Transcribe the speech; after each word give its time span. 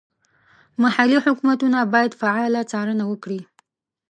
محلي 0.83 1.17
حکومتونه 1.25 1.79
باید 1.93 2.17
فعاله 2.21 2.61
څارنه 2.71 3.03
وکړي. 3.07 3.41